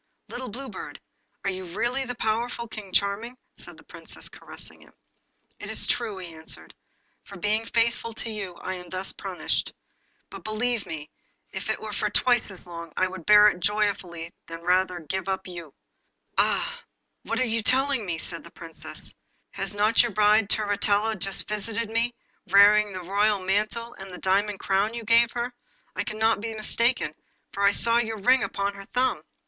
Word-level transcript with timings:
Little 0.29 0.49
Blue 0.49 0.67
Bird, 0.67 0.99
are 1.43 1.51
you 1.51 1.63
really 1.63 2.05
the 2.05 2.15
powerful 2.15 2.67
King 2.67 2.91
Charming?' 2.91 3.37
said 3.55 3.77
the 3.77 3.83
Princess, 3.83 4.29
caressing 4.29 4.81
him. 4.81 4.93
'It 5.59 5.69
is 5.69 5.85
too 5.85 5.93
true,' 5.93 6.17
he 6.17 6.33
answered. 6.33 6.73
'For 7.23 7.37
being 7.37 7.67
faithful 7.67 8.11
to 8.15 8.31
you 8.31 8.55
I 8.55 8.73
am 8.73 8.89
thus 8.89 9.11
punished. 9.13 9.71
But 10.31 10.43
believe 10.43 10.87
me, 10.87 11.11
if 11.51 11.69
it 11.69 11.79
were 11.79 11.93
for 11.93 12.09
twice 12.09 12.49
as 12.49 12.65
long 12.65 12.91
I 12.97 13.05
would 13.07 13.27
bear 13.27 13.49
it 13.49 13.59
joyfully 13.59 14.33
rather 14.49 14.95
than 14.95 15.05
give 15.05 15.25
you 15.45 15.67
up.' 15.67 15.73
'Oh! 16.39 16.79
what 17.21 17.39
are 17.39 17.43
you 17.45 17.61
telling 17.61 18.03
me?' 18.03 18.17
cried 18.17 18.43
the 18.43 18.49
Princess. 18.49 19.13
'Has 19.51 19.75
not 19.75 20.01
your 20.01 20.13
bride, 20.13 20.49
Turritella, 20.49 21.15
just 21.15 21.47
visited 21.47 21.91
me, 21.91 22.15
wearing 22.47 22.91
the 22.91 23.03
royal 23.03 23.39
mantle 23.39 23.93
and 23.99 24.11
the 24.11 24.17
diamond 24.17 24.59
crown 24.59 24.95
you 24.95 25.03
gave 25.03 25.29
her? 25.33 25.53
I 25.95 26.03
cannot 26.03 26.41
be 26.41 26.55
mistaken, 26.55 27.13
for 27.53 27.61
I 27.61 27.69
saw 27.71 27.99
your 27.99 28.17
ring 28.17 28.41
upon 28.41 28.73
her 28.73 28.85
thumb. 28.95 29.21